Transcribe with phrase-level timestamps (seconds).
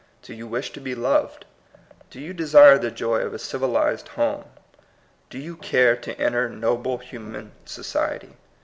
[0.23, 1.45] Do you wish to be loved?
[2.09, 4.45] Do you desire the joy of a civilized home?
[5.29, 8.33] Do you care to enter noble human society?